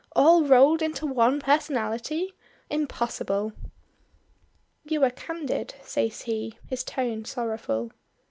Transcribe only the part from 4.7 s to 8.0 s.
"You are candid,'" says he, his tone sorrowful.